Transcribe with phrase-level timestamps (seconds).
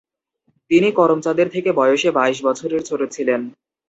[0.71, 3.41] তিনি করমচাঁদের থেকে বয়সে বাইশ বছরের ছোট ছিলেন।